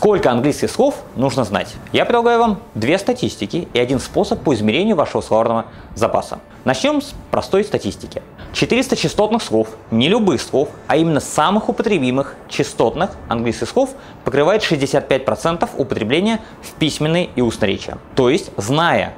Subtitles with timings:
[0.00, 1.74] Сколько английских слов нужно знать?
[1.92, 6.40] Я предлагаю вам две статистики и один способ по измерению вашего словарного запаса.
[6.64, 8.22] Начнем с простой статистики.
[8.54, 13.90] 400 частотных слов, не любых слов, а именно самых употребимых частотных английских слов
[14.24, 17.94] покрывает 65% употребления в письменной и устной речи.
[18.14, 19.12] То есть, зная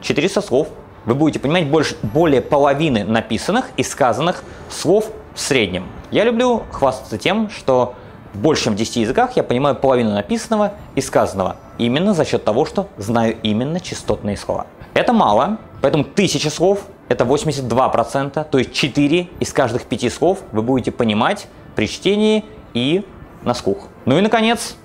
[0.00, 0.68] 400 слов,
[1.06, 5.88] вы будете понимать больше, более половины написанных и сказанных слов в среднем.
[6.12, 7.96] Я люблю хвастаться тем, что
[8.34, 12.64] больше чем в 10 языках я понимаю половину написанного и сказанного, именно за счет того,
[12.66, 14.66] что знаю именно частотные слова.
[14.92, 20.62] Это мало, поэтому 1000 слов– это 82%, то есть 4 из каждых 5 слов вы
[20.62, 23.04] будете понимать при чтении и
[23.42, 23.88] на слух.
[24.04, 24.76] Ну и, наконец,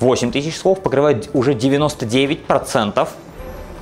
[0.00, 3.08] 8000 слов покрывает уже 99%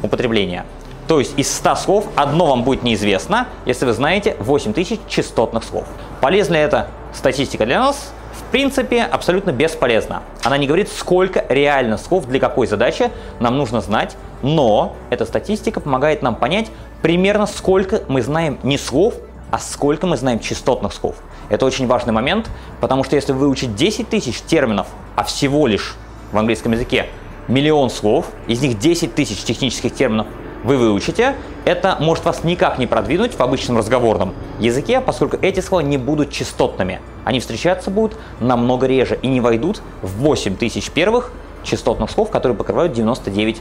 [0.03, 0.65] употребления.
[1.07, 5.85] То есть из 100 слов одно вам будет неизвестно, если вы знаете 8000 частотных слов.
[6.21, 8.13] Полезна ли эта статистика для нас?
[8.55, 10.23] Принципе, абсолютно бесполезна.
[10.45, 15.81] Она не говорит, сколько реально слов для какой задачи нам нужно знать, но эта статистика
[15.81, 16.71] помогает нам понять
[17.03, 19.15] примерно сколько мы знаем не слов,
[19.51, 21.17] а сколько мы знаем частотных слов.
[21.49, 22.49] Это очень важный момент,
[22.81, 25.97] потому что если выучить 10 тысяч терминов, а всего лишь
[26.31, 27.07] в английском языке
[27.49, 30.29] миллион слов, из них 10 тысяч технических терминов
[30.65, 35.83] вы выучите, это может вас никак не продвинуть в обычном разговорном языке, поскольку эти слова
[35.83, 37.01] не будут частотными.
[37.25, 42.57] Они встречаться будут намного реже и не войдут в 8 тысяч первых частотных слов, которые
[42.57, 43.61] покрывают 99%.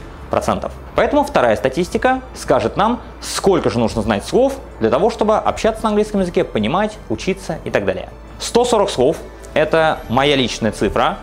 [0.94, 5.90] Поэтому вторая статистика скажет нам, сколько же нужно знать слов для того, чтобы общаться на
[5.90, 8.08] английском языке, понимать, учиться и так далее.
[8.40, 9.16] 140 слов–
[9.54, 11.18] это моя личная цифра,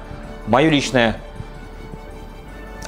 [0.47, 1.17] мое личное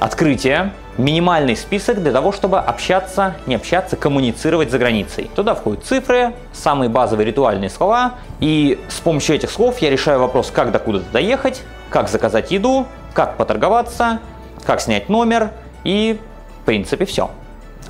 [0.00, 5.30] открытие, минимальный список для того, чтобы общаться, не общаться, коммуницировать за границей.
[5.34, 10.50] Туда входят цифры, самые базовые ритуальные слова, и с помощью этих слов я решаю вопрос,
[10.52, 14.20] как до куда-то доехать, как заказать еду, как поторговаться,
[14.64, 15.50] как снять номер
[15.84, 16.18] и,
[16.62, 17.30] в принципе, все.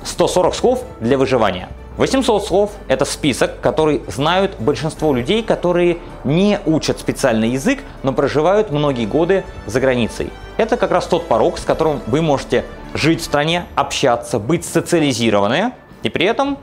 [0.03, 1.69] 140 слов для выживания.
[1.97, 8.69] 800 слов– это список, который знают большинство людей, которые не учат специальный язык, но проживают
[8.69, 10.29] многие годы за границей.
[10.57, 15.73] Это как раз тот порог, с которым вы можете жить в стране, общаться, быть социализированы
[16.01, 16.57] и при этом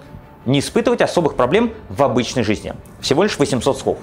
[0.47, 2.73] не испытывать особых проблем в обычной жизни.
[3.01, 3.99] Всего лишь 800 слов.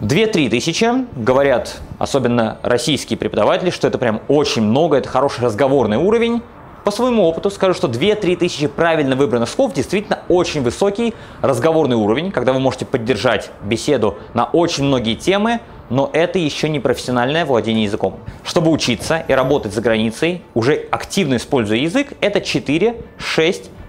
[0.00, 6.42] 2-3 тысячи, говорят особенно российские преподаватели, что это прям очень много, это хороший разговорный уровень.
[6.84, 12.30] По своему опыту скажу, что 2-3 тысячи правильно выбранных слов действительно очень высокий разговорный уровень,
[12.30, 15.60] когда вы можете поддержать беседу на очень многие темы,
[15.90, 18.18] но это еще не профессиональное владение языком.
[18.54, 22.94] Чтобы учиться и работать за границей, уже активно используя язык, это 4-6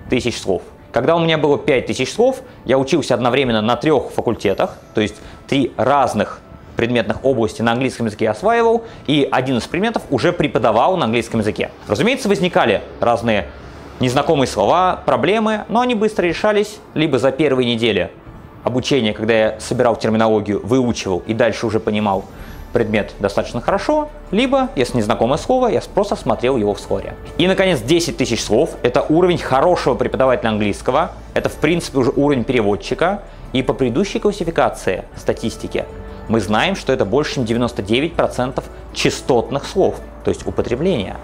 [0.09, 0.63] тысяч слов.
[0.91, 5.17] Когда у меня было 5 тысяч слов, я учился одновременно на трех факультетах, то есть
[5.47, 6.41] три разных
[6.77, 11.69] предметных области на английском языке осваивал, и один из предметов уже преподавал на английском языке.
[11.87, 13.45] Разумеется, возникали разные
[13.99, 18.09] незнакомые слова, проблемы, но они быстро решались либо за первые недели
[18.63, 22.25] обучения, когда я собирал терминологию, выучивал и дальше уже понимал
[22.75, 27.15] предмет достаточно хорошо, либо, если незнакомое слово, я просто смотрел его в словаре.
[27.37, 32.43] И, наконец, 10 тысяч слов– это уровень хорошего преподавателя английского, это, в принципе, уже уровень
[32.43, 33.21] переводчика,
[33.53, 35.85] и по предыдущей классификации статистики
[36.27, 38.61] мы знаем, что это больше, чем 99%
[38.93, 41.15] частотных слов, то есть употребления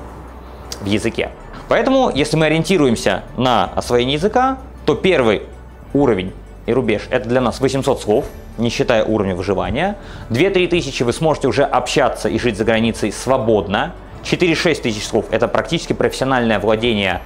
[0.79, 1.31] в языке.
[1.67, 5.41] Поэтому, если мы ориентируемся на освоение языка, то первый
[5.94, 6.31] уровень
[6.66, 8.25] и рубеж– это для нас 800 слов,
[8.57, 9.97] не считая уровня выживания.
[10.29, 13.94] 2-3 тысячи вы сможете уже общаться и жить за границей свободно.
[14.23, 17.22] 4-6 тысяч слов– это практически профессиональное владение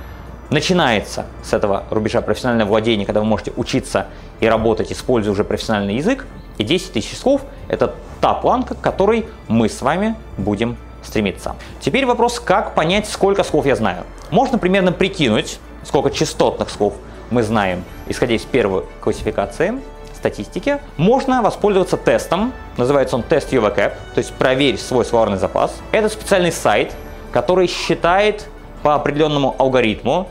[0.50, 4.08] начинается с этого рубежа профессиональное владение, когда вы можете учиться
[4.40, 6.26] и работать, используя уже профессиональный язык.
[6.58, 11.56] И 10 тысяч слов– это та планка, к которой мы с вами будем стремиться.
[11.82, 14.04] Теперь вопрос, как понять, сколько слов я знаю.
[14.32, 16.94] Можно примерно прикинуть, сколько частотных слов
[17.36, 19.74] мы знаем, исходя из первой классификации
[20.16, 20.80] статистики.
[20.96, 25.76] Можно воспользоваться тестом, называется он тест UVCAP, то есть проверь свой словарный запас.
[25.92, 26.96] Это специальный сайт,
[27.34, 28.48] который считает
[28.84, 30.30] по определенному алгоритму,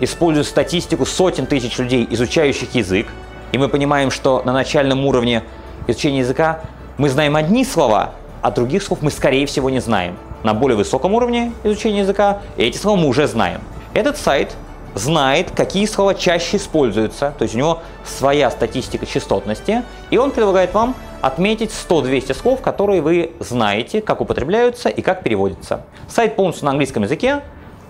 [0.00, 3.06] используя статистику сотен тысяч людей, изучающих язык,
[3.52, 5.42] и мы понимаем, что на начальном уровне
[5.86, 6.60] изучения языка
[6.96, 10.16] мы знаем одни слова, а других слов мы, скорее всего, не знаем.
[10.42, 13.60] На более высоком уровне изучения языка эти слова мы уже знаем.
[13.92, 14.56] Этот сайт
[14.96, 20.72] знает, какие слова чаще используются, то есть у него своя статистика частотности, и он предлагает
[20.72, 25.82] вам отметить 100-200 слов, которые вы знаете, как употребляются и как переводятся.
[26.08, 27.42] Сайт полностью на английском языке,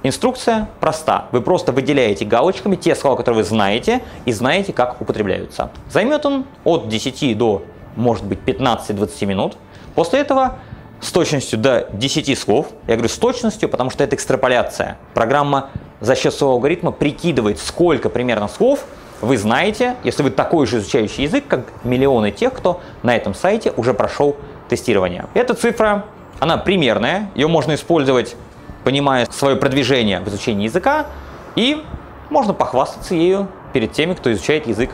[0.03, 1.27] Инструкция проста.
[1.33, 5.71] Вы просто выделяете галочками те слова, которые вы знаете, и знаете, как употребляются.
[5.91, 7.65] Займет он от 10 до,
[7.97, 9.57] может быть, 15-20 минут.
[9.97, 10.59] После этого
[11.01, 12.69] с точностью до 10 слов.
[12.87, 14.99] Я говорю с точностью, потому что это экстраполяция.
[15.13, 15.71] Программа
[16.01, 18.85] за счет своего алгоритма прикидывает, сколько примерно слов
[19.21, 23.73] вы знаете, если вы такой же изучающий язык, как миллионы тех, кто на этом сайте
[23.77, 24.37] уже прошел
[24.69, 25.27] тестирование.
[25.33, 26.05] Эта цифра,
[26.39, 28.37] она примерная, ее можно использовать,
[28.85, 31.07] понимая свое продвижение в изучении языка,
[31.55, 31.83] и
[32.29, 34.91] можно похвастаться ею перед теми, кто изучает язык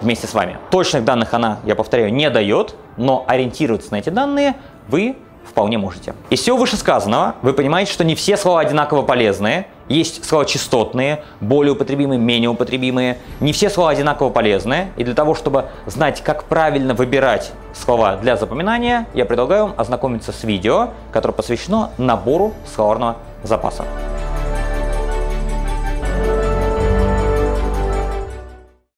[0.00, 0.58] вместе с вами.
[0.70, 4.56] Точных данных она, я повторяю, не дает, но ориентироваться на эти данные
[4.88, 5.16] вы
[5.48, 6.14] вполне можете.
[6.30, 9.66] Из всего вышесказанного вы понимаете, что не все слова одинаково полезные.
[9.92, 13.18] Есть слова частотные, более употребимые, менее употребимые.
[13.40, 14.90] Не все слова одинаково полезные.
[14.96, 20.32] И для того, чтобы знать, как правильно выбирать слова для запоминания, я предлагаю вам ознакомиться
[20.32, 23.84] с видео, которое посвящено набору словарного запаса.